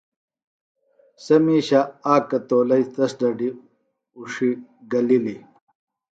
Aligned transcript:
سےۡ 1.23 1.41
مِیشہ 1.45 1.81
اک 2.13 2.23
کتولئیۡ 2.29 2.87
تس 2.93 3.11
ڈڈیۡ 3.19 3.55
اُڇھیۡ 4.17 4.55
گلِلیۡ 4.91 5.41